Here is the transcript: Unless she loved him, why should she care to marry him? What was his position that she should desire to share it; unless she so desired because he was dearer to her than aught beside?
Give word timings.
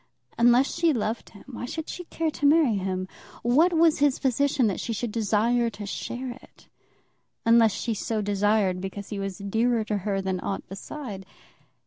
Unless 0.35 0.73
she 0.73 0.93
loved 0.93 1.29
him, 1.29 1.43
why 1.45 1.65
should 1.65 1.87
she 1.87 2.05
care 2.05 2.31
to 2.31 2.47
marry 2.47 2.75
him? 2.77 3.07
What 3.43 3.71
was 3.71 3.99
his 3.99 4.17
position 4.17 4.65
that 4.65 4.79
she 4.79 4.93
should 4.93 5.11
desire 5.11 5.69
to 5.69 5.85
share 5.85 6.31
it; 6.31 6.67
unless 7.45 7.73
she 7.73 7.93
so 7.93 8.19
desired 8.19 8.81
because 8.81 9.09
he 9.09 9.19
was 9.19 9.37
dearer 9.37 9.83
to 9.83 9.97
her 9.97 10.19
than 10.19 10.39
aught 10.39 10.67
beside? 10.67 11.27